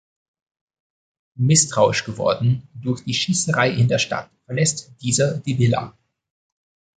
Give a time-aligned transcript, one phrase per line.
[1.37, 5.95] Misstrauisch geworden durch die Schießerei in der Stadt verlässt dieser die Villa.